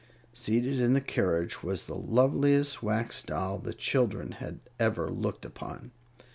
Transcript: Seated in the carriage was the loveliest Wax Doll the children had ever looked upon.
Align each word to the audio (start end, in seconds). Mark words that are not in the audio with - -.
Seated 0.33 0.79
in 0.79 0.93
the 0.95 0.99
carriage 0.99 1.61
was 1.61 1.85
the 1.85 1.93
loveliest 1.93 2.81
Wax 2.81 3.21
Doll 3.21 3.59
the 3.59 3.71
children 3.71 4.31
had 4.31 4.59
ever 4.79 5.11
looked 5.11 5.45
upon. 5.45 5.91